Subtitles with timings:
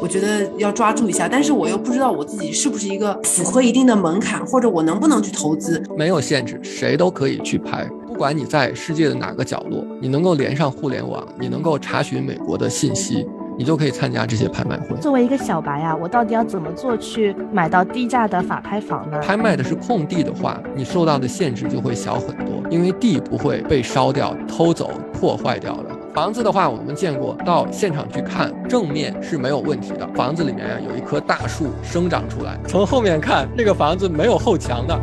[0.00, 5.82] 我觉得要抓住一下，但是我又不知道我自己是不是一个 符合一定的门槛，或者我能不能去投资。
[5.96, 13.26] 没有限制，谁都可以去拍，不管你在世界的哪个角落，你能够连上互联网，你能够查询美国的信息，
[13.58, 14.96] 你就可以参加这些拍卖会。
[15.00, 19.18] 作为一个小白啊，我到底要怎么做去买到低价的法拍房呢？
[19.20, 25.95] 拍卖的是空地的话，你受到的限制就会小很多，因为地不会被烧掉、偷走、破坏掉的。
[26.16, 30.08] 房子的话，我们见过，到现场去看，正面是没有问题的。
[30.14, 34.98] 房子里面呀有一棵大树生长出来，从后面看，这个房子没有后墙的。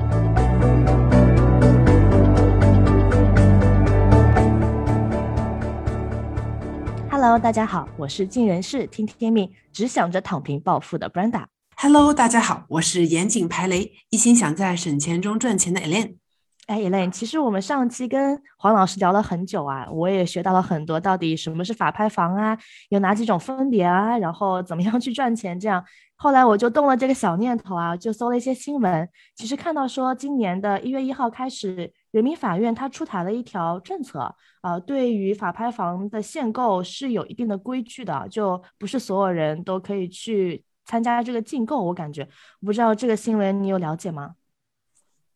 [7.11, 11.43] Hello，大家好，我是尽人事听天命，只想着躺平暴富的 Brenda。
[11.75, 16.22] Hello，大家好，我是严谨排雷，一心想在省钱中赚钱的 Elaine。
[16.67, 25.83] 哎，Elen，其实我们上期跟黄老师聊了很久啊，我也学到了很多，到底什么是法拍房啊，有哪几种分别啊，然后怎么样去赚钱这样。
[26.15, 41.83] 后来我就动了这个小念头啊，就搜了一些新闻，其实看到说今年的一月一号开始，人民法院它出台了一条政策啊，对于法拍房的限购是有一定的规矩的，就不是所有人都可以去参加这个竞购。
[41.83, 42.25] 我感觉，
[42.61, 44.35] 不知道这个新闻你有了解吗？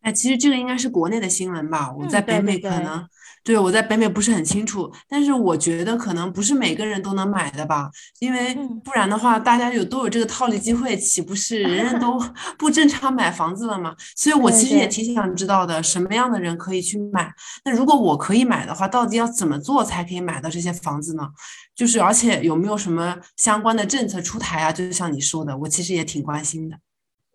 [0.08, 1.92] 哎，其实这个应该是国内的新闻吧？
[1.92, 3.06] 我在北美可能，
[3.44, 12.18] 对我在北美不是很清楚，但是我觉得可能不是每个人都能买的吧，因为不然的话，大家有都有这个套利机会，岂不是人人都
[12.58, 13.94] 不正常买房子了吗？
[14.16, 17.30] 所以我其实也挺想知道的，什么样的人可以去买？
[17.66, 21.28] 那如果我可以买的话，到底要怎么做才可以买到这些房子呢？
[21.76, 24.72] 就是而且有没有什么相关的政策出台啊？
[24.72, 26.78] 就像你说的，我其实也挺关心的。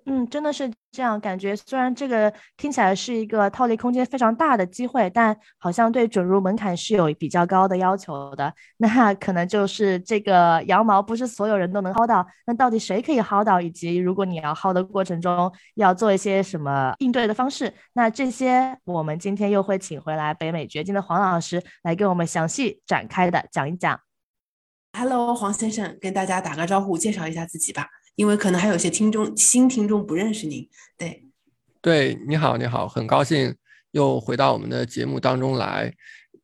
[0.06, 1.54] 嗯，真的是这样感觉。
[1.54, 8.52] 虽然这个听起来是一个套利空间非常大的机会，但好像对准入门槛是有比较高的要求的。
[8.78, 12.26] 那可能就是这个羊毛不是所有人都能薅到。
[12.46, 13.60] 那到底谁可以薅到？
[13.60, 17.72] 以及如果你要薅的过程中要做一些什么应对的方式？
[17.92, 24.00] 那这些我们今天又会请回来北美掘金的黄老师来给我们详细展开的讲一讲。
[24.98, 27.86] Hello，黄先生，跟大家打个招呼，介绍一下自己吧。
[28.14, 30.68] 因为可能还有些听众新听众不认识您，
[30.98, 31.24] 对，
[31.80, 33.54] 对，你好，你好，很高兴
[33.92, 35.92] 又回到我们的节目当中来。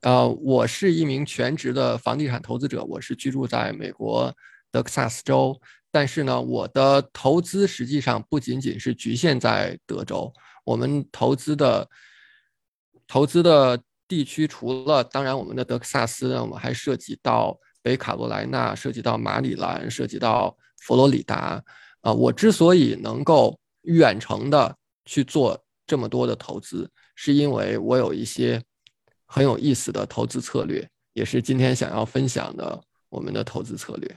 [0.00, 4.34] 呃，我是一名全职的房地产投资者，我是居住在美国
[4.70, 10.32] 德克萨斯州，但是呢，我的投资实际上不仅仅是局限在德州，
[10.64, 11.86] 我们投资的
[13.06, 20.56] 投资的地区除了当然我们的德克萨斯，我们还涉及到北卡罗来纳，涉及到马里兰，涉及到。
[20.80, 21.62] 佛罗里达，
[22.00, 28.62] 啊，我之所以能够远程的去做这么多的投资，是因为我有一些
[29.26, 34.16] 很有意思的投资策略，也是今天想要分享的我们的投资策略。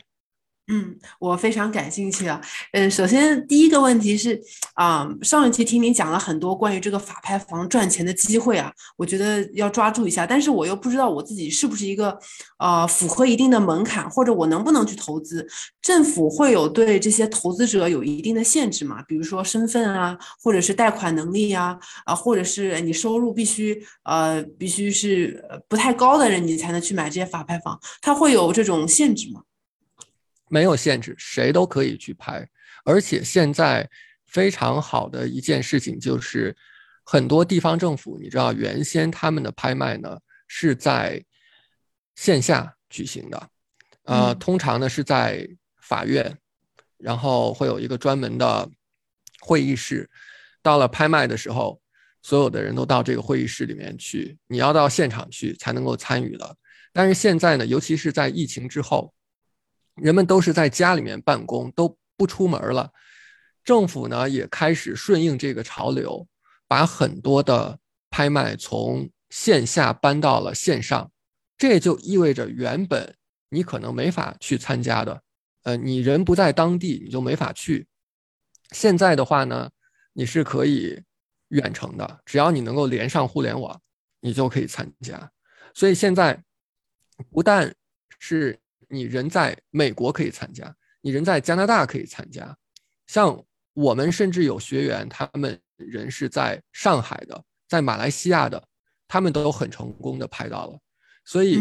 [0.72, 2.40] 嗯，我非常感兴趣啊。
[2.72, 4.42] 嗯，首先第一个问题是，
[4.76, 10.26] 啊，上一期听您讲了很多关于这个法拍房赚钱的机会啊，我觉得要抓住一下。
[10.26, 12.18] 但是我又不知道我自己是不是一个，
[12.58, 15.46] 呃，符合一定的门槛，或者我能不能去投资？
[15.82, 19.04] 政府会有对这些投资者有一定的限制吗？
[19.06, 27.78] 比如说身份啊，或者是贷款能力呀，啊，或者是你收入必须，呃，必须是不太高的人，你才能去买这些法拍房？
[28.02, 29.42] 它会有这种限制吗？
[30.52, 32.46] 没有限制，谁都可以去拍。
[32.84, 33.90] 而且现在
[34.26, 36.54] 非常好的一件事情就是，
[37.06, 41.24] 很多地方政府，你知道，原先他们的拍卖呢是在
[42.16, 43.50] 线下举行的，
[44.04, 45.48] 呃，通常呢是在
[45.82, 46.38] 法院，
[46.98, 48.70] 然后会有一个专门的
[49.40, 50.10] 会议室。
[50.62, 51.82] 到了拍卖的时候，
[52.22, 56.58] 所有的人都到这个会议室里面去，你要到现场去才能够参与的。
[56.92, 59.14] 但是现在呢，尤其是在疫情之后。
[60.02, 62.92] 人们都是在家里面办公，都不出门了。
[63.64, 66.28] 政府呢也开始顺应这个潮流，
[66.68, 67.80] 把很多的
[68.10, 71.12] 拍卖从线下搬到了线上。
[71.56, 73.16] 这就意味着原本
[73.50, 75.22] 你可能没法去参加的，
[75.62, 77.88] 呃，你人不在当地，你就没法去。
[78.72, 79.70] 现在的话呢，
[80.14, 81.00] 你是可以
[81.50, 83.80] 远程的，只要你能够连上互联网，
[84.20, 85.32] 你就可以参加。
[85.76, 86.44] 所以现在
[87.30, 87.76] 不但
[88.18, 88.60] 是。
[88.92, 92.56] 你人在美国可以参加，你人在加拿大可以参加，
[93.08, 93.42] 像
[93.74, 98.62] 我们甚至有学员，他们人是在上海的，在马来西亚的，
[99.08, 100.78] 他们都很成功的拍到了。
[101.24, 101.60] 所以，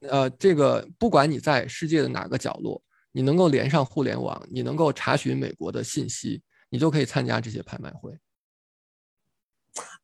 [0.00, 2.82] 呃，这个不管你在世界的哪个角落，
[3.12, 8.16] 你能够连上互联网，你能够查询美国的信息，你就可以参加这些拍卖会。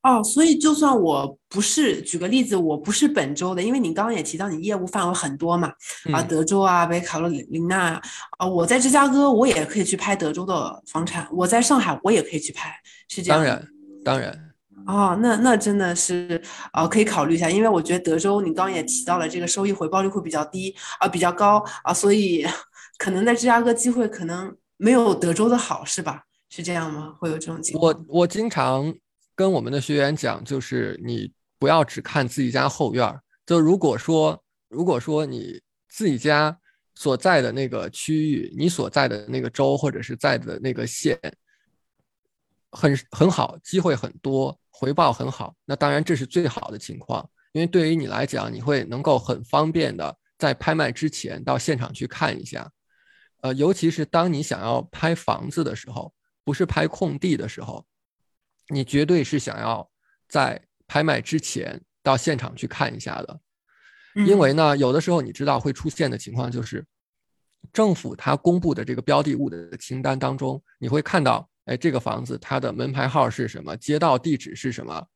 [0.03, 5.73] 哦，所以就算我不是，举个例子，我不是本州的，因为你刚刚也提到你业务范围很多嘛，
[6.13, 8.01] 啊，德州啊，北卡罗琳娜
[8.39, 12.75] 啊，我在芝加哥，我也可以去拍德州的房产；我在上海，我也可以去拍，
[13.09, 13.39] 是这样。
[13.39, 13.69] 当然，
[14.05, 14.37] 当然。
[14.89, 22.45] 哦，那那真的是，呃，可以考虑一下，因为我觉得德州，你刚刚也提到了这个收益回报率会比较低啊，比较高啊，所以
[22.99, 26.25] 可能在芝加哥机会可能没有德州的好，是吧？
[26.49, 27.15] 是这样吗？
[27.21, 27.93] 会有这种情况？
[28.09, 28.93] 我我经常。
[29.35, 33.21] 跟我们的学员讲，就是你不要只看自己家后院儿。
[33.47, 36.57] 就如果说，如果说你自己家
[36.95, 41.19] 所在的那个区域，你所在的那个州或者是在的那个县，
[42.71, 47.29] 很很好，机会很多，回报很好，那当然这是最好的情况。
[47.53, 52.71] 因为对于你来讲，你会能够很方便的在拍卖之前到现场去看一下。
[53.43, 56.15] 呃，尤其是当你想要拍房子的时候，
[56.45, 57.85] 不是拍空地的时候。
[58.73, 59.87] 你绝对是想要
[60.29, 63.41] 在拍卖之前到现场去看一下的，
[64.27, 66.85] 因为呢，有的时候你知道会出现的情况就是，
[67.73, 75.07] 政府它公布的这个标的物的清单当中，你会看到，哎，这个房子它的门牌号是什么，街道地址是什么，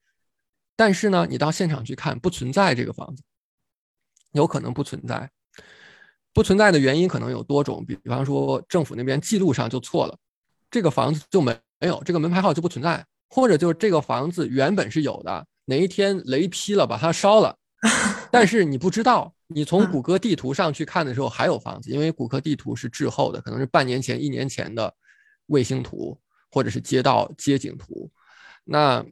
[0.76, 3.22] 但是呢，你到现场去看不存在这个房子，
[4.32, 5.30] 有可能不存在，
[6.34, 10.16] 不存在的原因可能有多种，比比方说政府那边记录上就错了，
[10.70, 13.04] 这个房子就没没有这个门牌号就不存在。
[13.28, 17.56] 或者就是这个房子原本是有的，哪一天雷劈了把它烧了，
[18.30, 24.92] 但是你不知道，你从谷歌地图上去看的时候还有房子，因为谷歌地图是滞后的，可能是半年前、一年前的
[25.46, 26.18] 卫星图
[26.50, 28.10] 或者是街道街景图。
[28.64, 29.04] 那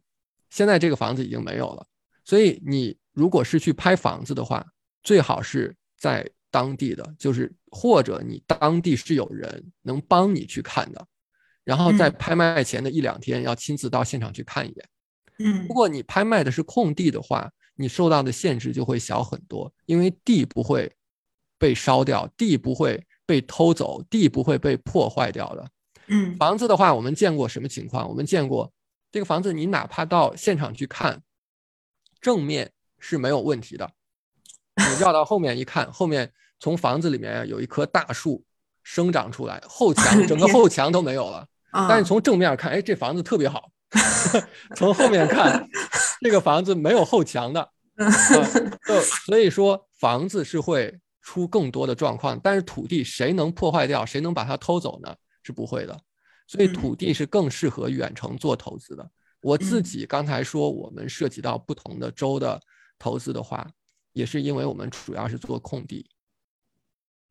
[0.51, 1.87] 现在这个房子已经没有了，
[2.25, 4.65] 所以你如果是去拍房子的话，
[5.03, 11.07] 最好是在当地的，就是或者你当地是有人能帮你去看的。
[11.65, 14.89] 然后在拍卖前的一两天，要亲自到现场去看一眼。
[15.39, 20.93] 嗯，如果你拍卖的是空地的话，你受到的限制就会小很多，因为地不会
[21.59, 25.71] 被烧掉，地不会被偷走，地不会被破坏掉的。
[26.07, 28.09] 嗯，房子的话，我们见过什么情况？
[28.09, 28.71] 我们见过
[29.11, 31.23] 这个房子，你哪怕到现场去看，
[32.21, 33.91] 正面是没有问题的。
[34.77, 38.45] 你绕到后面一看，后面从房子里面有一棵大树
[38.83, 41.49] 生长出来，后墙 整个后墙都没有了。
[41.89, 43.71] 但是从正面看，哎，这房子特别好。
[44.75, 45.69] 从后面看，
[46.21, 47.69] 这个房子没有后墙的，
[48.89, 52.39] 就所以说房子是会出更多的状况。
[52.43, 55.15] 但是土地谁能破坏掉，谁能把它偷走呢？
[55.43, 56.01] 是不会的。
[56.47, 59.11] 所以土地是更适合远程做投资的。
[59.43, 62.61] 我自己刚才说我们涉及到不同的州的
[62.99, 63.67] 投资的话，
[64.13, 66.07] 也是因为我们主要是做空地。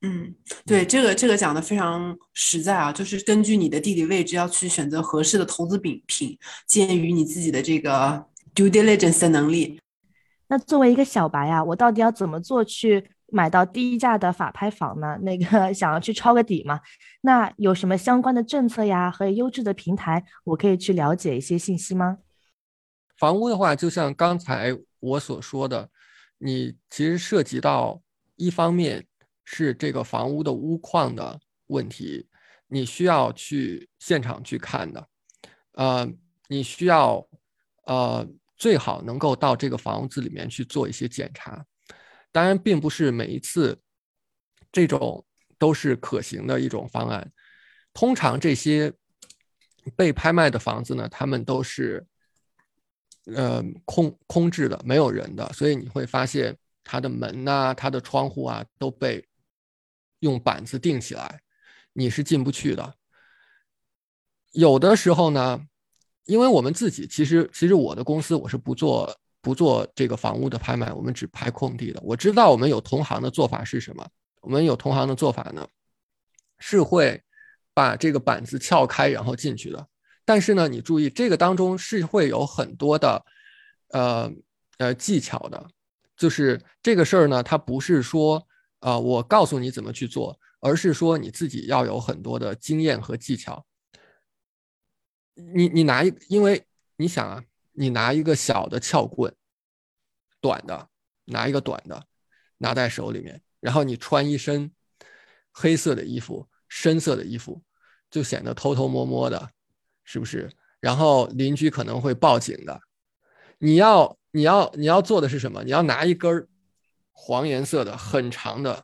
[0.05, 0.35] 嗯，
[0.65, 9.79] 对，这个这个讲的非常实在啊，就是根据你的地理位置要去选择合适的投资品品，鉴于你自己的这个 due diligence 的能力。
[10.47, 15.17] 那作为一个小白啊，我到底要怎么做去买到低价的法拍房呢？
[15.21, 16.81] 那个 想要去抄个底嘛？
[17.21, 22.17] 那有什么相关的政策呀和优质的平台，我可以去了解一些信息吗？
[23.17, 25.89] 房屋的话，就像刚才我所说的，
[26.39, 28.01] 你其实涉及到
[28.35, 29.05] 一方面。
[29.45, 32.27] 是这个房屋的屋况的问题，
[32.67, 35.07] 你需要去现场去看的，
[35.73, 36.09] 呃，
[36.47, 37.27] 你需要
[37.85, 38.25] 呃
[38.55, 41.65] 最好能够到这个房子里面去做一些检查，
[42.31, 43.77] 当然并不是每一次
[44.71, 45.25] 这种
[45.57, 47.31] 都是可行的一种方案，
[47.93, 48.93] 通常这些
[49.95, 52.05] 被拍卖的房子呢，他们都是
[53.25, 59.23] 呃空空置的，没有人的，所以你会发现它的门呐、它的窗户啊都被。
[60.23, 61.41] 用板子钉起来，
[61.91, 62.95] 你是进不去的。
[64.53, 65.59] 有的时候呢，
[66.23, 71.99] 因为我们自己其实其实我的公司我是不做不做这个房屋的拍卖，我们只拍空地的。
[72.01, 74.07] 我知道我们有同行的做法是什么，
[74.39, 75.67] 我们有同行的做法呢，
[76.57, 77.21] 是会
[77.73, 79.85] 把这个板子撬开然后进去的。
[80.23, 83.25] 但是呢，你注意这个当中是会有很多的
[83.89, 84.31] 呃
[84.77, 85.67] 呃技巧的，
[86.15, 88.47] 就是这个事儿呢，它不是说。
[88.83, 93.65] 啊，我告诉你怎么去做，而是说你自己要有很多的经验和技巧。
[95.35, 96.65] 你你拿一，因为
[96.97, 99.33] 你想啊，你拿一个小的撬棍，
[100.41, 100.89] 短的，
[101.25, 102.07] 拿一个短的，
[102.57, 104.69] 拿在手里面，然后你穿一身
[105.53, 107.63] 黑色的衣服、深色的衣服，
[108.11, 109.51] 就显得偷偷摸摸的，
[110.03, 110.51] 是不是？
[110.81, 112.81] 然后邻居可能会报警的。
[113.59, 115.63] 你要你要你要做的是什么？
[115.63, 116.49] 你要拿一根。
[117.13, 118.83] 黄颜色的很长的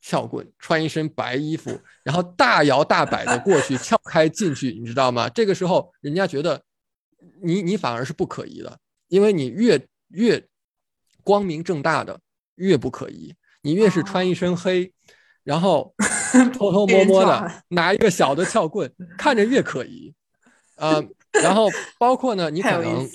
[0.00, 5.28] 撬棍，穿一身白衣服，然后大摇大摆的过去撬开进去，你知道吗？
[5.28, 6.62] 这个时候人家觉得
[7.42, 10.44] 你你反而是不可疑的，因为你越越
[11.22, 12.18] 光明正大的
[12.56, 14.92] 越不可疑，你越是穿一身黑，
[15.44, 15.94] 然后
[16.54, 20.14] 偷偷摸摸的拿一个小的撬棍，看着越可疑。
[20.76, 21.04] 呃，
[21.42, 23.08] 然后包括呢，你可能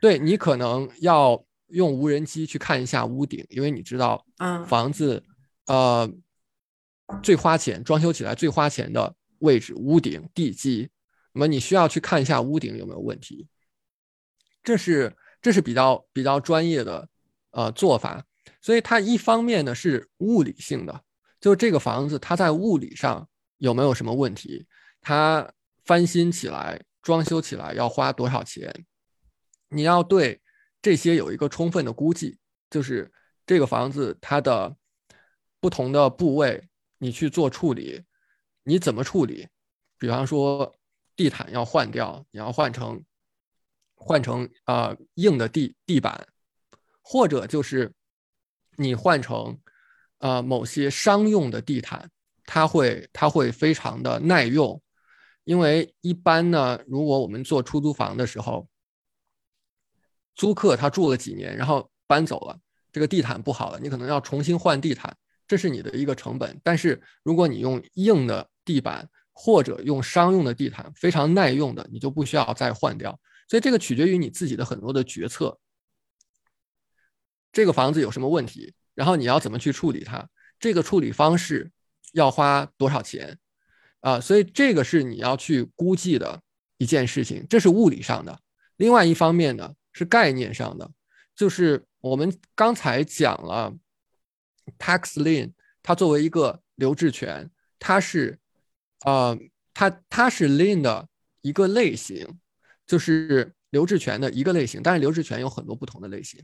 [0.00, 5.22] 对你可能要用无人机去看一下屋顶，因为你知道，嗯，房子
[5.66, 6.10] 呃
[7.22, 10.90] 最花钱，装修起来最花钱的位置，屋顶地基，
[11.32, 13.46] 那么你需要去看一下屋顶有没有问题。
[14.62, 17.08] 这是这是比较比较专业的
[17.52, 18.24] 呃做法，
[18.60, 21.02] 所以它一方面呢是物理性的，
[21.40, 24.66] 就这个房子它在物理上有没有什么问题，
[25.00, 25.52] 它
[25.84, 26.82] 翻新起来。
[27.00, 28.84] 装修起来要花多少钱？
[29.70, 30.42] 你要对
[30.80, 32.38] 这些有一个充分的估计，
[32.70, 33.10] 就是
[33.46, 34.76] 这个房子它的
[35.60, 36.68] 不同的部位，
[36.98, 38.02] 你去做处理，
[38.62, 39.48] 你怎么处理？
[39.98, 40.76] 比方说
[41.16, 43.02] 地毯要换掉，你要换成
[43.96, 46.28] 换成啊硬的地地板，
[47.02, 47.92] 或者就是
[48.76, 49.58] 你换成
[50.18, 52.08] 啊某些商用的地毯，
[52.44, 54.80] 它会它会非常的耐用。
[55.42, 58.68] 因为一般呢，如果我们做出租房的时候，
[60.38, 62.58] 租客他住了几年，然后搬走了，
[62.90, 65.14] 这个地毯不好了，你可能要重新换地毯，
[65.46, 66.58] 这是你的一个成本。
[66.64, 73.20] 但是如果你用硬的地板或者用商用的地毯，非常耐用的，你就不需要再换掉。
[73.48, 75.58] 所以这个取决于你自己的很多的决策。
[77.52, 80.28] 这个房子有什么问题，然后你要怎么去处理它？
[80.60, 81.70] 这个处理方式
[82.12, 83.38] 要花多少钱？
[84.00, 86.40] 啊，所以这个是你要去估计的
[86.76, 88.38] 一件事情，这是物理上的。
[88.76, 90.88] 另外一方面呢，是概念上的，
[91.34, 93.74] 就是我们刚才讲了
[94.78, 95.52] ，tax lien，
[95.82, 97.50] 它作为一个留置权，
[97.80, 98.38] 它是，
[99.04, 99.36] 呃，
[99.74, 101.08] 它它是 lien 的
[101.40, 102.38] 一个类型，
[102.86, 104.80] 就是留置权的一个类型。
[104.80, 106.40] 但是留置权有很多不同的类型。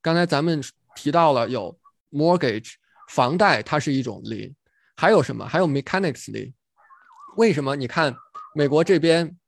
[0.00, 0.60] 刚才咱们
[0.96, 1.78] 提到了有
[2.10, 2.72] mortgage，
[3.10, 4.52] 房贷它是一种 lien，
[4.96, 5.46] 还有什么？
[5.46, 6.52] 还有 mechanics lien。
[7.36, 7.76] 为什么？
[7.76, 8.12] 你看，
[8.56, 9.38] 美国这边，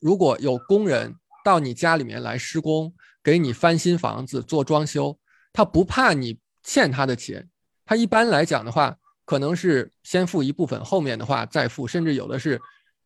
[0.00, 1.16] 如果有工人
[1.50, 5.18] 到你家里面来施工，给你翻新房子、做装修，
[5.52, 7.48] 他不怕你欠他的钱。
[7.84, 12.60] 他一般来讲的话，可能是先付一部分，后面的话再付，甚至有的是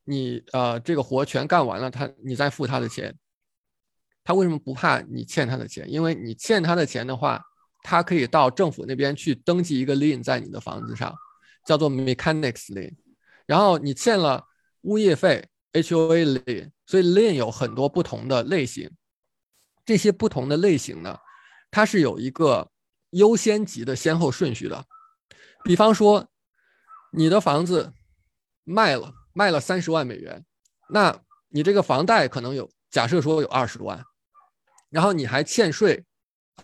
[0.04, 3.14] 你呃这个活全干完了，他你再付他的钱。
[4.22, 5.90] 他为什么不怕你欠他的钱？
[5.90, 7.42] 因为你欠他的钱的话，
[7.82, 11.14] 他可以到政府那边去登记一个 lien 在你的房子上，
[11.64, 12.92] 叫做 mechanics lien。
[13.46, 14.44] 然后你欠了
[14.82, 18.90] 物业费，HOA lien，所以 Lin 有很多不同的类型。
[19.84, 21.18] 这些不同的类型呢，
[21.70, 22.70] 它是有一个
[23.10, 24.86] 优先级的先后顺序的。
[25.62, 26.28] 比方说，
[27.12, 27.92] 你的房子
[28.64, 30.44] 卖了，卖了三十万美元，
[30.90, 34.04] 那你这个房贷可能有，假设说有二十多万，
[34.90, 36.04] 然后你还欠税，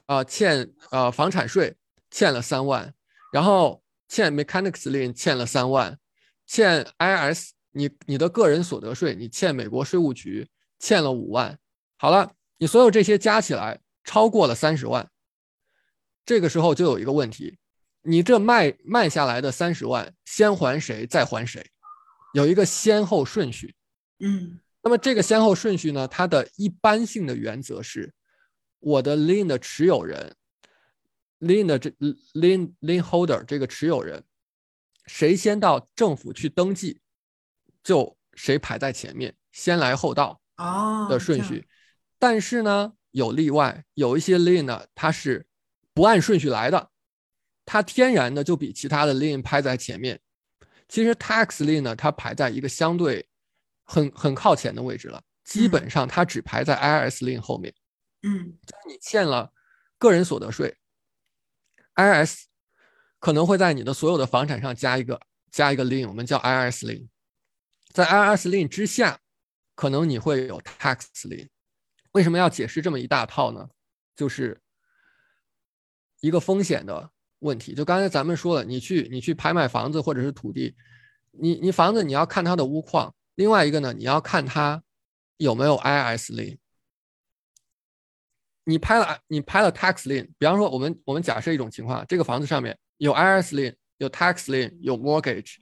[0.07, 1.77] 啊，欠啊房产税
[2.11, 2.95] 欠了三万，
[3.33, 5.99] 然后欠 mechanics lien 欠了三万。
[6.47, 10.49] 欠 IRS，你你的个人所得税，你欠美国税务局
[10.79, 11.59] 欠了五万。
[11.97, 15.11] 好了，你所有这些加起来超过了三十万，
[16.25, 17.59] 这个时候就有一个问题，
[18.03, 21.65] 你这卖卖下来的三十万，先还谁再还谁，
[22.35, 23.75] 有一个先后顺序。
[24.19, 28.13] 嗯，那么这个先后顺序呢，它的一般性的原则是，
[28.79, 30.35] 我的 lien 的持有人
[31.41, 31.91] ，lien 的这
[32.35, 34.25] lien lien holder 这个持有人。
[35.07, 37.01] 谁先到政府去登记，
[37.83, 40.41] 就谁排在前面，先来后到
[41.09, 41.67] 的顺序。
[42.19, 45.47] 但是呢，有例外，有一些 lien 呢，它是
[45.95, 46.91] 不按顺序来的，
[47.65, 50.21] 它天然的就比其他的 lien 排在前面。
[50.89, 53.29] 其实 tax lien 呢，它排在一个相对
[53.85, 57.73] 很很靠前的位置了，基本上它只排在 IRS lien 后面。
[58.23, 58.59] 嗯，
[58.89, 59.53] 你欠了
[59.99, 60.77] 个人所得税
[61.95, 62.45] ，IRS。
[63.19, 65.21] 可能会在你的所有的房产上加一个
[65.53, 67.07] 加一个 lien，我们叫 IRS lien，
[67.93, 69.21] 在 IRS lien 之下，
[69.75, 71.49] 可能你会有 tax lien。
[72.13, 73.69] 为什么要解释这么一大套呢？
[74.17, 74.61] 就是
[76.21, 77.75] 一个风险的问题。
[77.75, 80.77] 就刚才咱们说了，你去你去拍卖房子或者是土地，
[81.31, 84.83] 你你房子你要看它的屋况，另外一个呢，你要看它
[85.37, 86.59] 有没有 IRS lien。
[88.65, 92.79] 你拍了你拍了 tax lien，比方说我们我们假设一种情况，这个房子上面。
[92.99, 95.57] 有 IRS lien，有 tax lien，有 mortgage，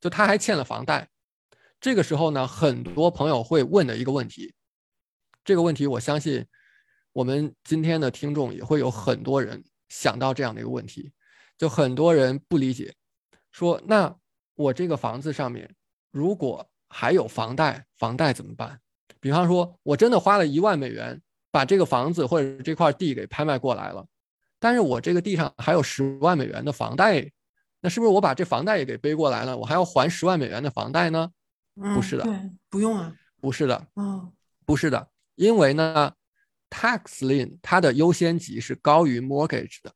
[0.00, 1.08] 就他还欠了房贷。
[1.80, 4.52] 这个时候呢，很多朋友会问的一个问题，
[5.42, 6.46] 这个问题我相信
[7.12, 11.10] 我们今天的听众也会有很多人想到这样的一个问题，
[11.56, 12.94] 就很多人不理解，
[13.50, 14.14] 说那
[14.54, 15.74] 我这个房子上面
[16.10, 18.78] 如果还有房贷，房贷怎么办？
[19.18, 21.20] 比方说我真的花了一万美元
[21.50, 24.06] 把这个房子或者这块地给拍卖过来了，
[24.58, 27.30] 但是我这个地上还有十万美元的房贷，
[27.80, 31.30] 那是不是我把这房贷也给背过来了，我还要还十万美元的房贷呢？
[31.74, 34.32] 不是的，对，不用啊，不是的，哦，
[34.66, 36.12] 不是的，因为呢
[36.68, 39.92] ，tax lien 它的优先级是高于 mortgage 的，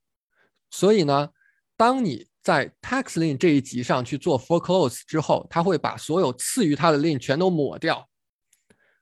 [0.71, 1.31] 所以呢，
[1.77, 8.09] 当你在 tax lien 这一级上去做 foreclose 之后，它会把所有次于它的 lien 全都抹掉，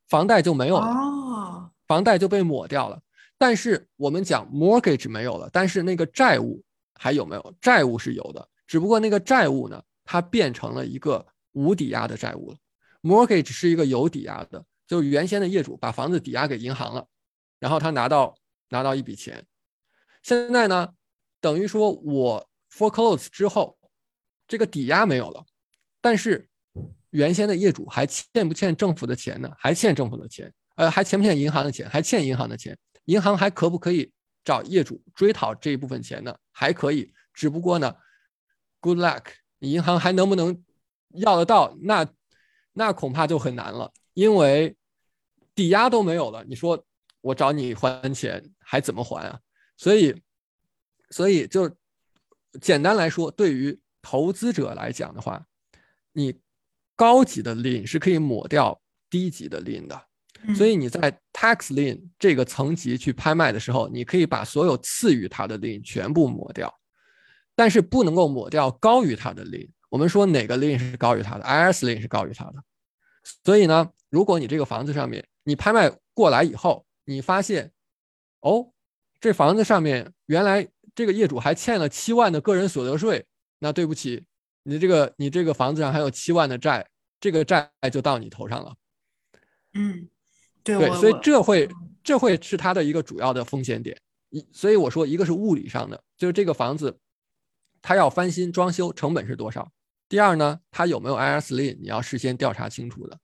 [0.09, 0.87] 房贷就没有了。
[0.87, 3.01] 哦，房贷就被抹掉了。
[3.39, 6.63] 但是我们讲 mortgage 没有了，但是那个债务
[6.95, 7.55] 还有没有？
[7.61, 12.57] 债务是有的，只不过那个债务呢，它变成了一个无抵押的债务了。
[13.03, 17.07] Mortgage 是一个有抵押的，就是原先的业主把房子抵押给银行了，
[17.59, 18.35] 然后他拿到
[18.69, 19.45] 拿到一笔钱。
[20.23, 20.95] 现在呢，
[21.41, 23.77] 等于说我 foreclose 之后，
[24.47, 25.45] 这个抵押没有了，
[26.01, 26.49] 但是
[27.11, 29.53] 原先的业主还欠不欠政府的钱呢？
[29.59, 30.53] 还欠政府的钱。
[30.77, 31.87] 呃，还欠不欠银行的钱？
[31.91, 34.11] 还欠银行的钱，银行还可不可以
[34.43, 36.35] 找业主追讨这一部分钱呢？
[36.51, 37.95] 还可以，只不过呢
[38.81, 39.25] ，good luck，
[39.59, 40.65] 银行还能不能
[41.11, 41.77] 要得到？
[41.83, 42.07] 那
[42.73, 44.77] 那恐怕就很难了，因为
[45.55, 46.83] 抵押都没有了，你说
[47.21, 49.39] 我找你还钱还怎么还啊？
[49.77, 50.15] 所以，
[51.11, 51.71] 所以就
[52.61, 55.45] 简单来说，对于投资者来讲的话，
[56.13, 56.35] 你
[56.97, 60.07] 高级的 lien 是可以抹掉低级的 lien 的。
[60.57, 66.73] 所以你在 tax lien 这个层级去拍卖的时候，你可以把所有次于它的 lien 全部抹掉，
[67.55, 69.69] 但是不能够抹掉高于它的 lien。
[69.93, 72.55] 我们说哪个 lien 是高于它的？IRS lien 是高于它的。
[73.45, 77.71] 所以呢，如果你这个房子上面你拍卖过来以后，你发现，
[78.41, 78.73] 哦，
[79.21, 83.27] 这房子上面原来这个业主还欠了七万的个人所得税，
[83.59, 84.25] 那对不起，
[84.63, 86.89] 你这个你这个房子上还有七万的债，
[87.21, 88.75] 这个债就到你头上了。
[89.75, 90.09] 嗯。
[90.65, 91.69] 对，所以这会
[92.03, 94.01] 这会是它的一个主要的风险点。
[94.31, 96.99] 一，所以我说一个是物理上的，就是这个房子
[97.83, 99.71] 它要翻新装修成本是多少。
[100.13, 103.19] 第二呢，它有没有 IRS lien，你要事先调查清楚的。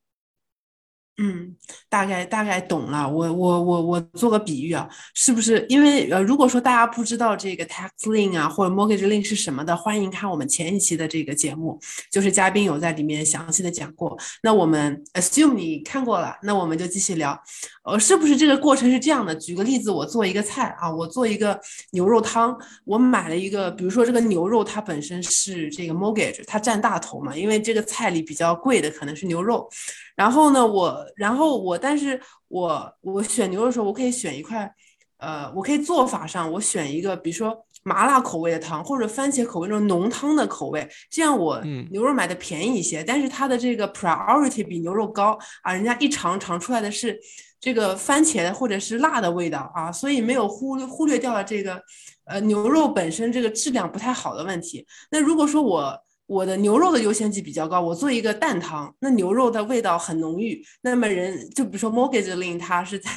[1.21, 1.53] 嗯，
[1.89, 3.09] 大概大概懂了。
[3.09, 5.67] 我我我我做个比喻啊，是不是？
[5.69, 11.77] 因为呃，如果说大家不知道这个 tax lien 啊或者 mortgage lien 是什么的，欢迎看我们前一期的这个节目，
[12.13, 14.17] 就是嘉宾有在里面详细的讲过。
[14.45, 17.37] 那我们 assume 你看过了，那我们就继续聊。
[17.83, 19.35] 呃，是不是这个过程是这样的？
[19.35, 21.59] 举个例子，我做一个菜啊，我做一个
[21.91, 29.69] 牛肉汤，我买了一个，比如说这个牛肉它本身是这个 mortgage，它占大头嘛，因为这个菜里比较贵的可能是牛肉。
[30.15, 34.71] 然后呢，我，然后我，但是我我选牛肉的时候，我可以选一块，
[35.19, 47.19] 呃，我可以做法上，我选一个，比如说麻辣口味的汤，或者番茄口味那种浓汤的口味，这样我牛肉买的便宜一些，但是它的这个 priority 比牛肉高啊，人家一尝尝出来的是
[47.61, 51.81] 这个番茄或者是辣的味道啊，所以没有忽忽略掉了这个，
[52.27, 54.87] 呃，牛肉本身这个质量不太好的问题。
[55.11, 60.63] 那如果说我我的牛肉的优先级比较高，我做一个蛋汤，那牛肉的味道很浓郁。
[60.83, 63.11] 那么人就比如说 mortgage lien，它是在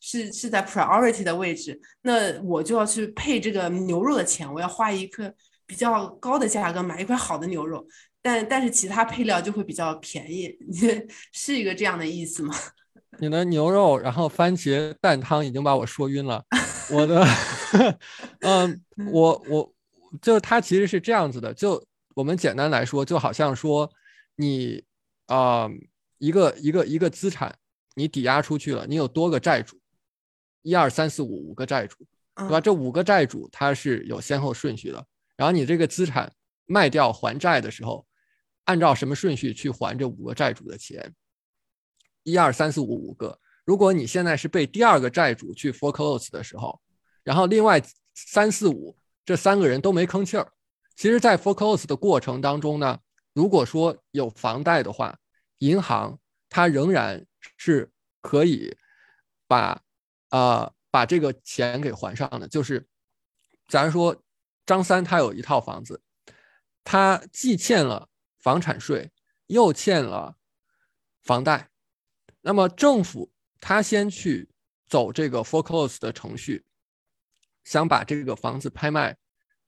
[0.00, 5.30] 是是在 priority 的位置，那我就要去配这个牛肉的钱，我要花一个
[5.66, 7.86] 比较高的价格买一块好的牛肉，
[8.22, 10.50] 但但是其他配料就会比较便宜，
[11.32, 12.54] 是一个这样的意思吗？
[13.20, 16.42] 你的牛肉，然后番茄蛋汤已经把我说晕了。
[16.90, 17.22] 我的，
[18.40, 18.80] 嗯，
[19.12, 19.70] 我我
[20.22, 21.84] 就它其实是这样子的，就。
[22.16, 23.92] 我们简单来说，就好像说，
[24.36, 24.82] 你
[25.26, 25.68] 啊，
[26.16, 27.54] 一个一个一个资产，
[27.94, 29.78] 你抵押出去了，你有多个债主，
[30.62, 32.58] 一二三四五五个债主，对吧？
[32.58, 35.06] 这五个债主它是有先后顺序的。
[35.36, 36.32] 然后你这个资产
[36.64, 38.06] 卖掉还债的时候，
[38.64, 41.14] 按照什么顺序去还这五个债主的钱？
[42.22, 43.38] 一二三四五五个。
[43.66, 46.80] 如果你现在是被第二个债主去 foreclose 的时候，
[47.22, 47.82] 然后另外
[48.14, 50.50] 三四五这三个人都没吭气儿。
[50.96, 52.98] 其实，在 foreclose 的过程当中呢，
[53.34, 55.18] 如果说有房贷的话，
[55.58, 57.26] 银行它仍然
[57.58, 58.74] 是可以
[59.46, 59.82] 把
[60.30, 62.48] 啊把这个钱给还上的。
[62.48, 62.88] 就是，
[63.68, 64.16] 假如说
[64.64, 66.00] 张三他有一套房子，
[66.82, 69.12] 他既欠了房产税，
[69.48, 70.36] 又欠了
[71.22, 71.68] 房贷，
[72.40, 73.30] 那么政府
[73.60, 74.48] 他先去
[74.88, 76.64] 走这个 foreclose 的程序，
[77.64, 79.18] 想把这个房子拍卖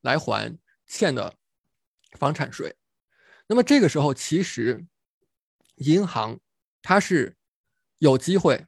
[0.01, 0.59] 来还。
[0.88, 1.37] 欠的
[2.18, 2.74] 房产税，
[3.46, 4.85] 那么这个时候其实
[5.77, 6.40] 银行
[6.83, 7.37] 它是
[7.98, 8.66] 有机会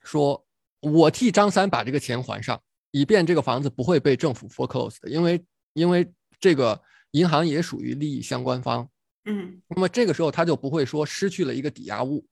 [0.00, 0.46] 说，
[0.80, 2.62] 我替张三把这个钱还上，
[2.92, 8.88] 以便这个房子不会被政府 foreclose 的，因为因为这个银行也属于利益相关方，
[9.24, 12.26] 嗯，那么这个时候他就不会说失去了一个抵押物，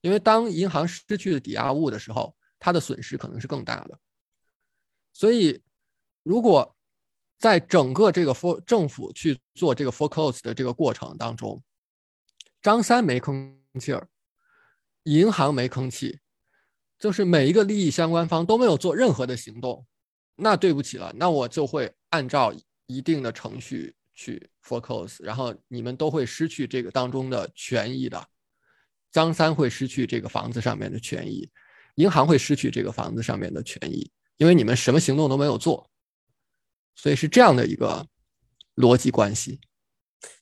[0.00, 3.98] 因为当银行失去了抵押物的时候，它的损失可能是更大的。
[5.12, 5.62] 所以，
[6.22, 6.76] 如果
[7.40, 11.60] 在整个这个 for 政府去做这个 foreclose 的这个过程当中，
[12.60, 14.06] 张三没吭气儿，
[15.04, 16.18] 银行没吭气，
[16.98, 19.86] 就是每一个利益相关方都没有做任何的行动，
[20.36, 22.52] 那对不起了，那我就会按照
[22.86, 28.22] 一定的程序去 foreclose，然后你们都会失去这个当中的权益的。
[29.10, 31.50] 张三会失去这个房子上面的权益，
[31.94, 35.89] 银行会失去这个房子上面的权益，因为你们什么行动都没有做，
[37.00, 38.06] 所以是这样的一个
[38.76, 39.58] 逻辑关系。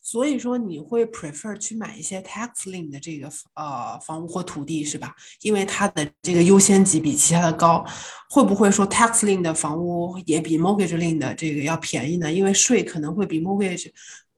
[0.03, 5.15] 所以说你会 prefer 去买一些 tax lien 的这个呃房屋或土地是吧？
[5.43, 7.87] 因为它的这个优先级比其他的高。
[8.29, 12.33] 会不会说 tax lien 的房屋也比 mortgage lien 的这个要便宜呢？
[12.33, 13.93] 因为税可能会比 mortgage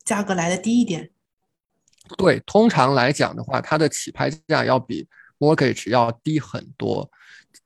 [0.04, 1.11] 价格来的低一点。
[2.18, 7.11] 对，通常来讲的话，它的起拍价要比 mortgage 要低很多。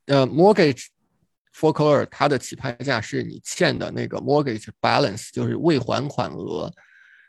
[0.05, 0.85] 呃，mortgage
[1.57, 6.69] f o r c l o r 它的起拍价是你欠的那个 mortgage balance，就是未还款额，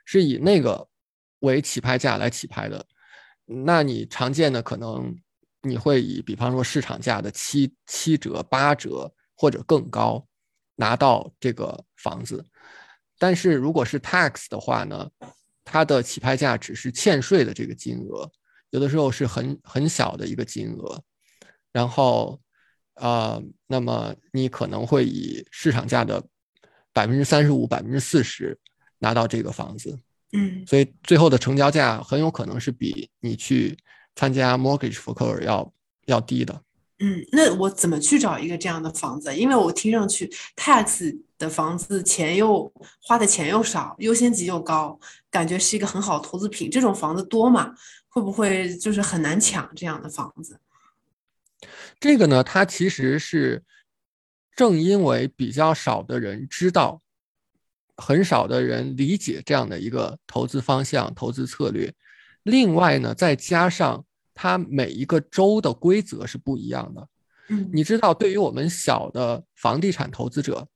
[0.05, 0.89] 是以那个
[1.41, 2.85] 为起拍价来起拍的。
[3.45, 5.17] 那你常见的可能
[5.63, 10.27] 你会以比方说市场价的七七折、八折或者更高
[10.75, 12.45] 拿到这个房子，
[13.19, 15.09] 但是如果是 tax 的话呢？
[15.69, 18.31] 它的起拍价只是欠税的这个金额，
[18.71, 21.03] 有的时候是很很小的一个金额，
[21.73, 22.41] 然后，
[22.97, 26.23] 呃，那么你可能会以市场价的
[26.93, 28.59] 百分之三十五、百分之四十
[28.99, 29.99] 拿到这个房子，
[30.33, 33.77] 嗯，所以最后的成交价很有可能是比你去
[34.15, 35.73] 参加 mortgage foreclosure 要
[36.07, 36.63] 要低的。
[36.99, 39.37] 嗯，那我怎么去找一个这样的房子？
[39.37, 44.99] 因为我听上去 tax 的房子钱又花的钱又少，优先级又高，
[45.31, 46.71] 感觉是一个很好的投资品。
[46.71, 47.75] 这种房子多吗？
[48.09, 50.59] 会不会就是很难抢这样的房子？
[51.99, 53.63] 这个呢，它其实是
[54.55, 57.03] 正因为比较少的人知道，
[57.97, 61.95] 很少的人理解这样的一个投资方向、投资策略。
[62.43, 64.05] 另外呢，再加上。
[64.39, 67.09] 它每一个州的规则是不一样的，
[67.49, 70.69] 嗯，你知道，对于我们小的房地产投资者，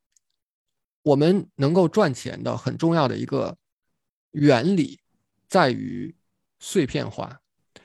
[1.03, 3.59] 我们能够赚钱的很重要的一个
[4.31, 5.01] 原理
[5.47, 6.17] 在于
[6.59, 7.43] 碎片化，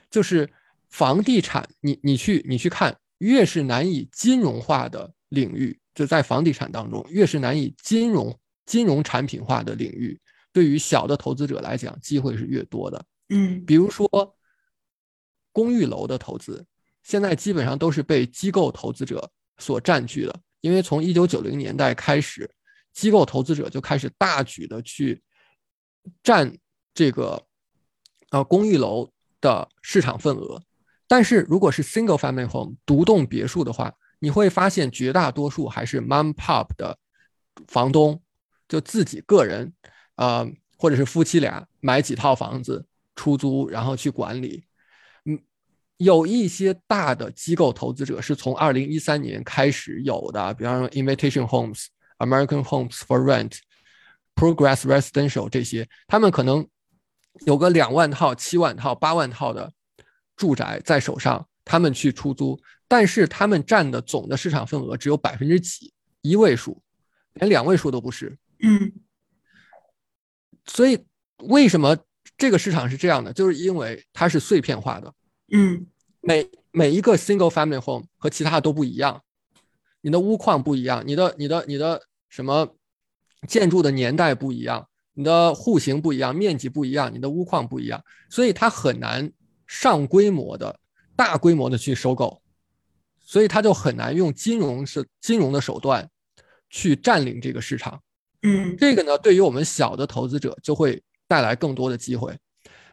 [0.08, 0.50] 就是
[0.96, 10.18] 房地产，你你去你去看，越是难以金融化的领域，就在房地产当中，越是难以金融金融产品化的领域，
[10.54, 14.08] 对于小的投资者来讲，机会是越多的，嗯，比如说。
[15.52, 16.62] 公寓楼的投资
[17.02, 22.50] 现在基本上都是被机构投资者所占据的，因为从一九九零年代开始，
[22.92, 25.22] 机构投资者就开始大举的去
[26.22, 26.54] 占
[26.92, 27.42] 这个
[28.32, 30.62] 呃公寓楼的市场份额。
[31.08, 36.98] 但是如果是 single family home 独栋别墅的话，你会发现绝大多数还是 mom pop 的
[37.68, 38.20] 房东，
[38.68, 39.72] 就自己个人
[40.14, 40.46] 啊，
[40.78, 44.64] 或者是夫妻俩买几套房子出租，然后去管理。
[45.24, 45.38] 嗯
[45.98, 51.86] 有一些大的机构投资者是从二零一三年开始有的，比方说 Invitation Homes、
[52.18, 53.60] American Homes for Rent、
[54.34, 56.68] Progress Residential 这些，他们可能
[57.46, 59.72] 有个两万套、七万套、八万套的
[60.36, 66.80] 住宅在手上，他们去出租，但是他们占的总的市场份额只有百分之几，一位数，
[67.34, 68.36] 连两位数都不是。
[68.60, 68.92] 嗯，
[70.66, 71.04] 所以
[71.44, 71.96] 为什么
[72.36, 73.32] 这个市场是这样的？
[73.32, 75.12] 就是因为它是碎片化的。
[75.52, 75.86] 嗯，
[76.20, 79.22] 每每一个 single family home 和其他都不一样，
[80.00, 82.76] 你的屋况不一样，你的你的你的什么
[83.48, 89.30] 建筑的年代不一样，你的户型不一样，面积不一样，你的屋况不一样，所以它很难
[89.66, 90.78] 上规模的
[91.14, 92.40] 大规模的去收购，
[93.18, 96.08] 所以它就很难用金融是金融的手段
[96.70, 98.00] 去占领这个市场。
[98.42, 102.36] 嗯，这个呢，对于我们小的投资者就会带来更多的机会。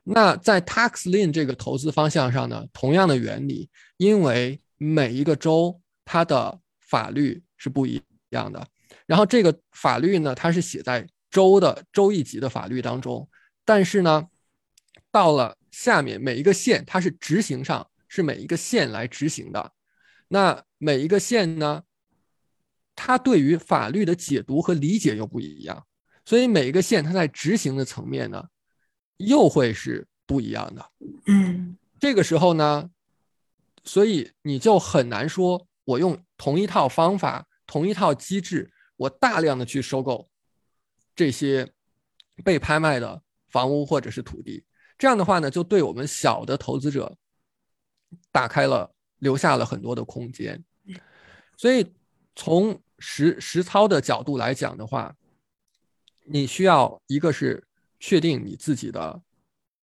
[0.04, 8.68] 那在 tax lien 这个投资方向上呢，同样的原理，因为每一个州它的法律是不一样的，
[9.06, 13.28] 然后这个法律呢，它是写在州的州一级的法律当中，
[13.64, 14.28] 但是呢，
[15.12, 19.74] 到了下面每一个县，它是执行上是每一个县来执行的，
[20.30, 21.84] 那每一个县呢，
[22.96, 25.86] 它对于法律的解读和理解又不一样，
[26.24, 28.48] 所以每一个县它在执行的层面呢。
[29.18, 30.92] 又会是不一样的，
[31.28, 32.90] 嗯，这个时候呢，
[33.84, 40.28] 所以你就很难说，我用同一套方法、同一套机制，我大量的去收购
[41.16, 41.72] 这些
[42.44, 44.66] 被拍卖的房屋或者是土地，
[45.04, 47.14] 这样的话呢，就对我们小的投资者
[48.32, 48.90] 打开了、
[49.20, 50.64] 留下了很多的空间。
[51.58, 51.86] 所以
[52.38, 55.14] 从实实操的角度来讲的话，
[56.24, 57.62] 你需要一个是
[58.00, 59.22] 确定你自己的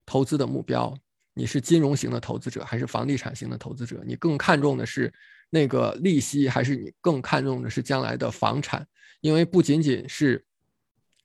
[0.07, 0.97] 投资的目标，
[1.35, 4.03] 你是金融型的投资者还是房地产型的投资者？
[4.07, 5.13] 你更看重的是
[5.51, 8.89] 那个利息，还是你更看重的是将来的房产？
[9.21, 10.43] 因为不仅仅是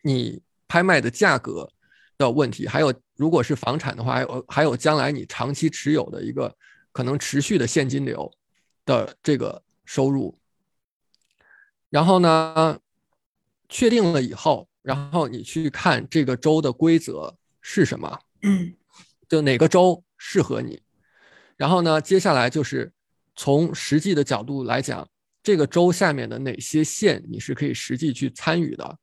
[0.01, 1.71] 你拍卖的价格
[2.17, 6.55] 的问题，还有如果是房产的话，还有还有将来你长期持有的一个
[6.91, 8.31] 可能持续的现金流
[8.85, 10.37] 的这个收入。
[11.89, 12.79] 然后呢，
[13.69, 18.75] 确定了以后，然后你去看这个州的规则是什么，嗯，
[19.29, 20.81] 就哪个州适合你。
[21.57, 22.91] 然后呢，接下来就是
[23.35, 25.07] 从实际的角度来讲，
[25.41, 28.97] 这个州下面的哪些县你是可以实际去参与的。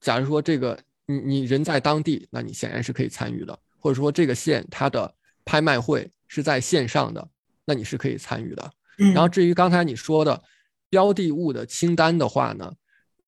[0.00, 0.76] 假如说这个
[1.10, 5.12] 你你人在当地，那你显然是可以参与的；或者说这个县它的
[5.44, 7.28] 拍卖会是在线上的，
[7.64, 8.72] 那你是可以参与的。
[8.96, 10.40] 然后至于刚才你说的
[10.88, 12.72] 标的物的清单的话呢，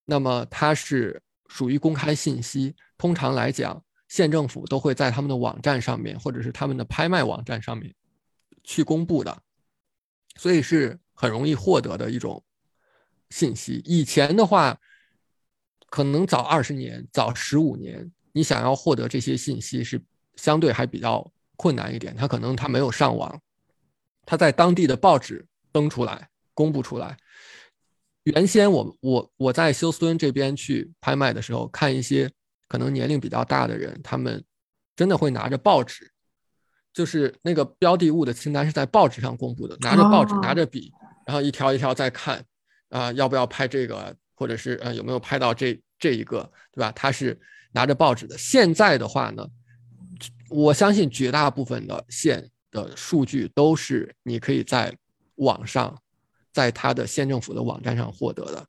[0.05, 7.93] 那么它是属于公开信息，通常来讲，县政府都会在他们的网站上面或者是他们的拍卖网站上面
[8.63, 9.43] 去公布的，
[10.37, 12.45] 所以是很容易获得的一种
[13.31, 13.83] 信息。
[13.85, 14.79] 以前的话。
[15.93, 20.01] 可能早二十年、早十五年，你想要获得这些信息是
[20.37, 22.17] 相对还比较困难一点。
[22.17, 23.39] 他可能他没有上网，
[24.25, 27.15] 他在当地的报纸登出来、公布出来。
[28.23, 32.31] 原先我我我在休斯敦这边去拍卖的时候，看一些
[32.69, 34.43] 可能年龄比较大的人，他们
[34.97, 36.11] 真的会拿着报纸，
[36.95, 40.91] 就是那个标的物的清单是在报纸上公布的，拿着报纸、拿着笔，
[41.27, 42.43] 然后一条一条在看
[42.89, 44.17] 啊，要不要拍这个。
[44.43, 46.91] 或者是呃有没有拍到这这一个对吧？
[46.91, 47.39] 他是
[47.71, 48.37] 拿着报纸的。
[48.37, 49.47] 现在的话呢，
[50.51, 54.93] 我相信绝大部分的县的数据都是你可以在
[55.37, 55.97] 网上，
[56.53, 58.67] 在他的县政府的网站上获得的。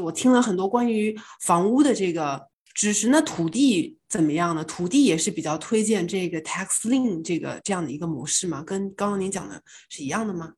[0.00, 4.64] 我听了很多关于房屋的这个知识，那土地怎么样呢？
[4.64, 8.62] 土地也是比较推荐这个 tax lien 这个这样的一个模式吗？
[8.62, 10.54] 跟刚刚您讲的是一样的吗？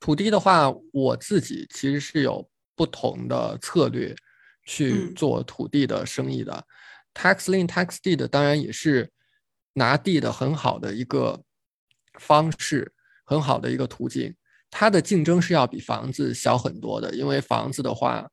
[0.00, 2.49] 土地的话，我自己其实是有。
[2.80, 4.16] 不同的策略
[4.64, 6.64] 去做土地的生意的
[7.12, 9.12] ，tax lien tax deed 当然也是
[9.74, 11.38] 拿地的很好的一个
[12.18, 12.90] 方式，
[13.26, 14.34] 很好的一个途径。
[14.70, 18.26] 它的竞争是要比房子小很多的，因为房子的话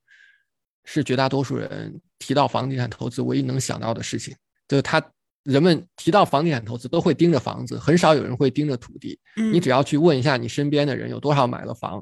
[0.85, 4.33] 是绝大多数人提到房地产投资唯一能想到的事情，
[4.65, 5.03] 就是他
[5.43, 9.19] 人们提到房地产投资都会盯着房子，很少有人会盯着土地。
[9.51, 12.01] 你只要去问一下你身边的人有多少买了房。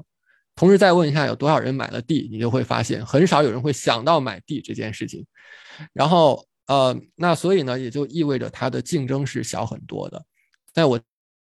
[0.56, 5.24] 同时再问一下有多少人买了地，你就会发现很少有人会想到买地这件事情。
[5.92, 10.24] 然后，呃，那所以呢，也就意味着它的竞争是小很多的。
[10.72, 10.98] 在我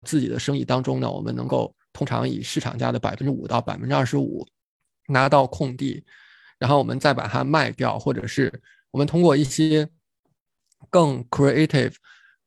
[0.05, 4.47] 自己的生意当中呢，我们能够通常以市场价的百分之五到百分之二十五
[5.07, 6.03] 拿到空地，
[6.59, 9.89] 然后我们再把它卖掉，或者是我们通过一些
[10.91, 11.95] 更 creative、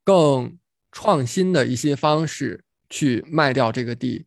[0.04, 0.56] 更
[0.92, 4.26] 创新的一些方式去卖掉这个地。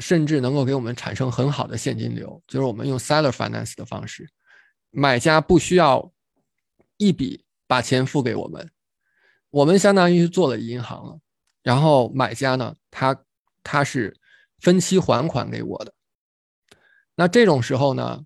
[0.00, 4.28] 甚至能够给我们产生很好的现金流，就是我们用 seller finance 的方式，
[4.90, 6.10] 买家不需要
[6.96, 8.70] 一笔把钱付给我们，
[9.50, 11.20] 我们相当于做了银行了，
[11.62, 13.24] 然后买家呢，他
[13.62, 14.16] 他是
[14.58, 15.92] 分期还款给我的，
[17.14, 18.24] 那这种时候呢，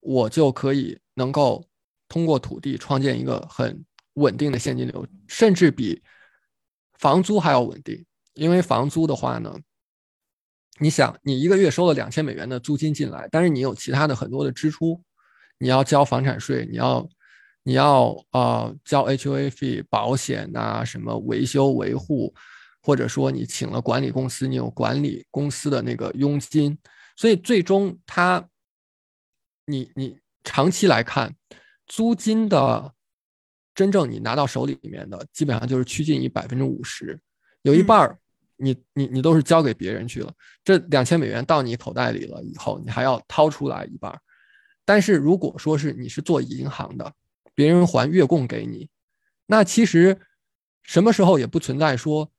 [0.00, 1.66] 我就可以能够
[2.06, 3.84] 通过土地创建一个很
[4.14, 6.02] 稳定的现金流，甚至比
[6.98, 9.58] 房租还要稳定，因为房租的话呢。
[10.80, 15.00] 你想，你一个月收了两千美元的租金进来，但是你有其他的很多的支出，
[15.58, 17.08] 你要交房产税，你要，
[17.62, 22.34] 你要呃交 HOA 费、保险呐，什么维修维护，
[22.82, 26.76] 或者说你请了管理公司，你有管理公司的那个佣金，
[27.16, 28.44] 所以最终它，
[29.66, 31.32] 你你长期来看，
[31.86, 32.92] 租金的
[33.76, 37.20] 真正你拿到手里面的，基本上就是趋近于百分之五十，
[37.62, 38.18] 有一半儿。
[38.64, 40.32] 你你你都是交给别人去了，
[40.64, 44.18] 这两千美元到你口袋里了以后，你还要掏出来一半。
[44.86, 47.12] 但是如果说是你是做银行的，
[47.54, 48.88] 别人还月供给你，
[49.44, 50.18] 那其实
[50.82, 52.32] 什么时候也不存在说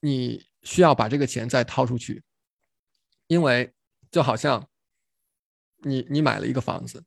[0.00, 2.24] 你需要把这个钱再掏出去，
[3.28, 3.72] 因为
[4.10, 4.66] 就好像
[5.82, 7.04] 你你买了一个房子，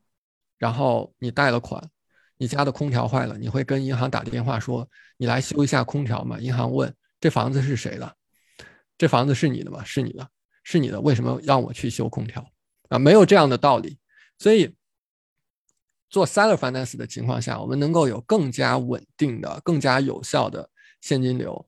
[0.57, 1.89] 然后你贷了款，
[2.37, 6.39] 你家的空调坏了，你会跟银行打电话说你来修一下空调嘛？
[6.39, 6.95] 银行问。
[7.23, 8.17] 这房子是谁的？
[8.97, 9.81] 这房子是你的吗？
[9.85, 10.29] 是你的，
[10.65, 10.99] 是你的。
[10.99, 12.45] 为什么让我去修空调
[12.89, 12.99] 啊？
[12.99, 13.97] 没有这样的道理。
[14.37, 14.75] 所以
[16.09, 21.65] 做 seller finance 的情况下，我们能够有更加稳定的、更加有效的现金流。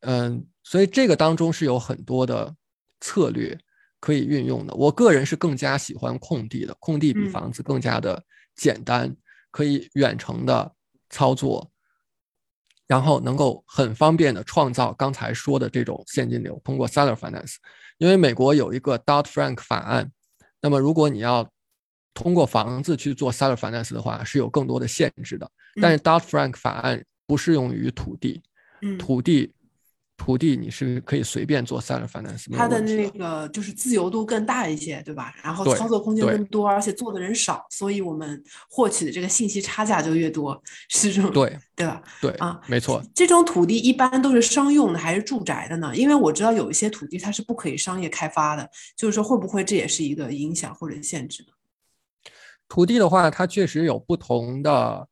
[0.00, 2.54] 嗯，所以这个当中是有很多的
[3.00, 3.58] 策略
[4.00, 4.74] 可以运用的。
[4.74, 8.22] 我个人是更加喜欢空地的，空地比房子更加的
[8.54, 9.16] 简单，
[9.50, 10.74] 可以远程的
[11.08, 11.72] 操作，
[12.90, 17.54] 然后能够很方便的创造刚才说的这种现金流，通过 seller finance。
[17.98, 20.10] 因为美国有一个 Dodd Frank 法案，
[20.60, 21.48] 那么如果你要
[22.14, 25.48] 通过房子去做 seller finance 的话，是有更多的限制的。
[25.80, 28.42] 但是 Dodd Frank 法案不适用于土地，
[28.98, 29.54] 土地。
[30.22, 35.34] 土地你是可以随便做 seller finance，它的那个就是自由度更大一些，对吧？
[35.42, 42.02] 然后操作空间更多，而且做的人少，所以我们获取的这个信息差价就越多，是这种对对吧？
[42.20, 43.02] 对啊，没错。
[43.14, 45.96] 这种土地一般都是商用的还是住宅的呢？
[45.96, 51.48] 因为我知道有一些土地它是不可以商业开发的，就是说会不会这也是一个影响或者限制呢？
[52.68, 55.08] 土地的话，它确实有不同的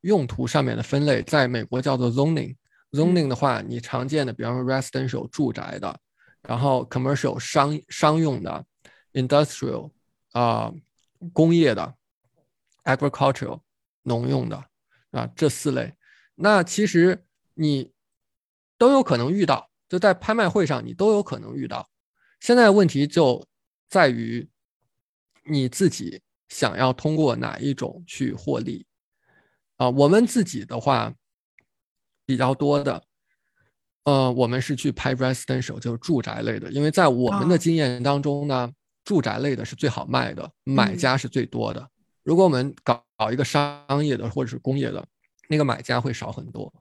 [0.00, 2.56] 用途上面的分类，在美国叫做 zoning。
[2.92, 6.00] Zoning 的话，你常见的，比方说 residential 住宅的，
[6.42, 8.66] 然后 commercial 商商用的
[9.12, 9.92] ，industrial
[10.32, 10.72] 啊
[11.32, 11.94] 工业的
[12.82, 13.60] ，agricultural
[14.02, 14.64] 农用的
[15.12, 15.94] 啊这四类，
[16.34, 17.24] 那其实
[17.54, 17.92] 你
[18.76, 21.88] 都有可能遇到，就在拍卖会上你都有可能遇到。
[22.40, 23.46] 现在问题就
[23.88, 24.48] 在于
[25.44, 28.84] 你自己想要通过哪一种去获利
[29.76, 29.88] 啊？
[29.90, 31.14] 我们自己的话。
[32.30, 33.02] 比较多的，
[34.04, 38.70] 呃，我们是去拍 residential，就是住宅类的，因为在我们的经验当中呢，
[39.02, 41.90] 住宅类的是最好卖的，买家是最多的。
[42.22, 45.04] 如果我们搞搞一个商业的或者是工业的，
[45.48, 46.72] 那个买家会少很多。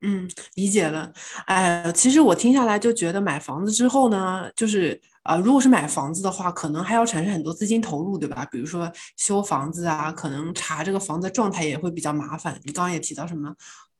[0.00, 1.12] 嗯，理解了。
[1.46, 8.46] 哎，其实我听下来就觉得买房子之后呢，就是啊，如果是买房子的话，可能还要产生很多资金投入，对吧？
[8.46, 12.56] 比如说修房子啊，可能查这个房子状态也会比较麻烦。
[12.62, 13.52] 你刚刚也提到什么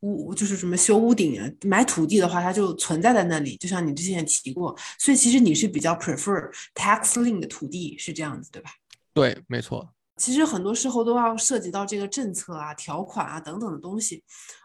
[0.02, 4.76] 屋，就是什么修屋顶啊，买土地的话，它就存在在那里，就像你之前也提过。
[5.00, 8.70] 所以其实你是比较 prefer tax lien 的土地，是这样子，对吧？
[9.12, 9.88] 对，没错。
[10.16, 14.22] 其实很多时候都要涉及到这个政策啊、条款啊等等的东西，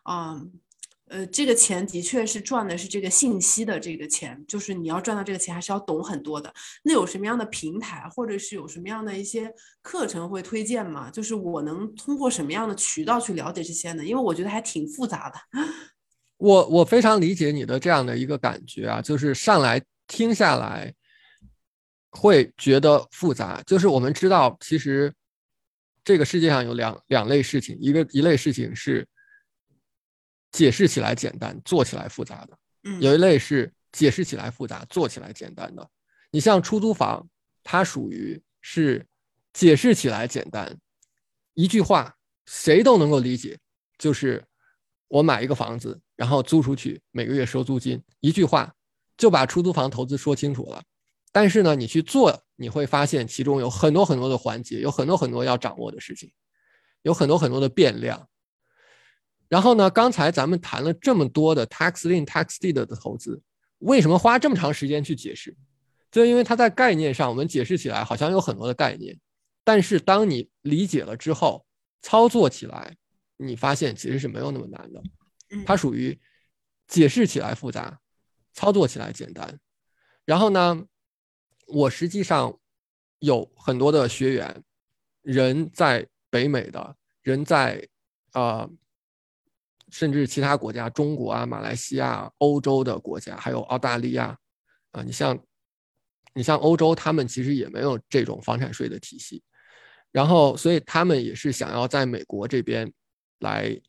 [0.08, 0.52] 嗯。
[1.14, 6.52] 呃，这个钱的确是赚的是这个信息的这个钱，就是你要赚到这个钱，还是要懂很多的。
[6.82, 11.12] 那有什么样的平台，或者是有什么样的一些课程会推荐吗？
[11.12, 14.04] 就是我能通过什么样的渠道去了解这些呢？
[14.04, 15.40] 因为我觉得还挺复杂的。
[16.38, 20.92] 我我非常理解你的这样的一个感觉啊，就是上来听下来
[22.10, 23.62] 会觉得复杂。
[23.68, 25.14] 就是我们知道，其实
[26.04, 29.08] 这个世界上有两两类事情，一个一类事情是。
[30.54, 32.58] 解释起来简单，做起来复杂的。
[32.84, 35.86] 嗯，有一类是解释起来复杂，做起来简单的。
[36.32, 37.28] 你像出租房，
[37.64, 39.06] 它属于是
[39.52, 40.78] 解释起来简单，
[41.54, 43.60] 一句话谁都能够理解，
[43.98, 44.44] 就是
[45.08, 48.74] 我买一个房子，然后租出去，每个月收租金，一句话
[49.18, 50.82] 就把出租房投资说清楚了。
[51.32, 56.32] 但是呢，你去做，你会发现其中有很多很多的环节，有很多很多要掌握的事情，
[57.02, 58.28] 有很多很多的变量。
[59.54, 59.88] 然后呢？
[59.88, 63.40] 刚才咱们谈了这么多的 tax lien、tax deed 的投资，
[63.78, 65.56] 为什么花这么长时间去解释？
[66.10, 69.16] 就因为它在概念上，我们解释起来好像有很多的概念，
[69.64, 71.64] 但是当你理解了之后，
[72.02, 72.98] 操作起来，
[73.38, 75.04] 你发现其实是没有那么难的。
[75.68, 76.20] 它属于
[76.88, 78.00] 解释起来复杂，
[78.54, 79.60] 操作起来简单。
[80.26, 80.84] 然后呢，
[81.68, 82.58] 我实际上
[83.20, 84.64] 有很多的学员，
[85.22, 87.88] 人在北美的，人在
[88.32, 88.68] 啊。
[89.94, 94.36] 甚至其他国家，中国啊、马来西亚、欧洲的国家，还有澳大利亚，
[94.92, 95.38] 啊，你像，
[96.34, 99.44] 你像欧洲，他们其实也没有这种房产税的体系，
[100.12, 102.92] 然后，所以他们也是想要在美国这边
[103.42, 103.80] 来，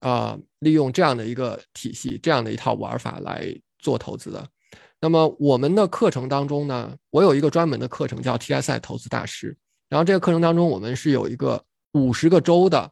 [0.00, 4.48] 啊，利用这样的一个体系，这样的一套玩法来做投资的。
[4.98, 9.54] 那么我们的课程当中呢，我有一个专门的课程叫 TSI 投资大师，
[9.90, 12.90] 然后这个课程当中，我们是有一个五十个州的。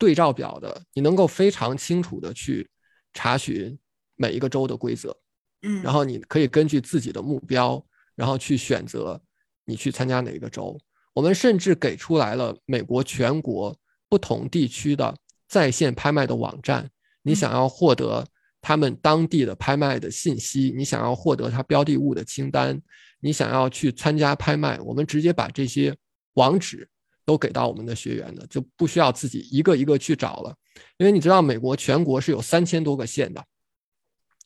[0.00, 2.66] 对照表的，你能够非常清楚的去
[3.12, 3.78] 查询
[4.16, 5.14] 每一个州的规则，
[5.60, 7.84] 嗯，然后你可以根据自己的目标，
[8.16, 9.20] 然后去选择
[9.66, 10.80] 你去参加哪一个州。
[11.12, 13.76] 我们甚至给出来了美国全国
[14.08, 15.14] 不同地区的
[15.46, 16.88] 在线拍卖的网站，
[17.22, 18.26] 你想要获得
[18.62, 22.80] 他们当地的拍卖的信息，你想要获得它标的物的清单，
[23.20, 25.94] 你想要去参加拍卖，我们直接把这些
[26.34, 26.88] 网址。
[27.30, 30.52] 都给到我们的学员的，就不需要自己一个一个去找了，
[30.96, 33.44] 因为你知道美国全国是有三千多个县的，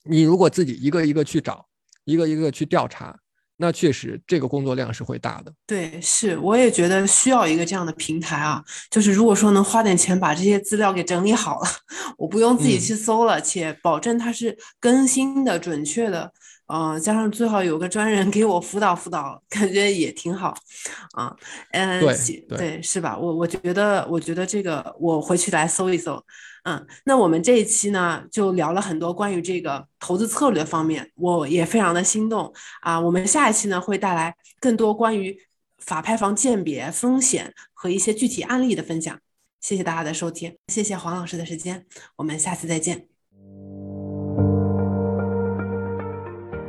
[0.03, 1.66] 你如果自己一个一个去找，
[2.05, 3.18] 一个一个去调查，
[3.57, 5.51] 那确实这个工作量是会大的。
[5.66, 11.68] 对，是，我也觉得需要一个这样的平台啊，就是如果说能花点钱把这些资料给整理好了，
[12.18, 16.30] 我不用自己去搜了，且保证它是更新的、准确的。
[16.66, 20.54] 呃，加上最好有个专人给我辅导辅导，感觉也挺好，
[21.12, 21.34] 啊，
[21.72, 23.18] 嗯，对对，是吧？
[23.18, 26.24] 我我觉得，我觉得这个我回去来搜一搜，
[26.64, 32.98] 嗯，那我们这一期呢，就聊了很多关于这个投资策略方面，我也非常的心动啊。
[32.98, 35.36] 我们下一期呢，会带来更多关于
[35.78, 39.18] 法拍房鉴别风险和一些具体案例的分享。
[39.60, 41.86] 谢谢大家的收听，谢谢黄老师的时间，
[42.16, 43.13] 我们下次再见。